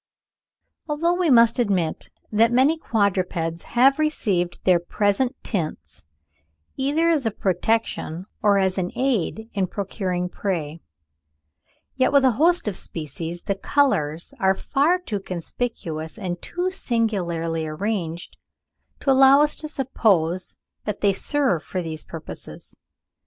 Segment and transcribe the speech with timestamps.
[0.89, 6.03] ]Although we must admit that many quadrupeds have received their present tints
[6.75, 10.81] either as a protection, or as an aid in procuring prey,
[11.95, 17.67] yet with a host of species, the colours are far too conspicuous and too singularly
[17.67, 18.37] arranged
[19.01, 22.75] to allow us to suppose that they serve for these purposes.